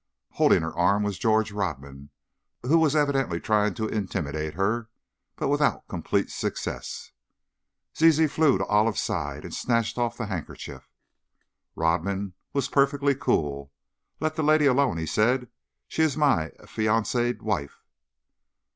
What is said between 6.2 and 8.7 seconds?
success. Zizi flew to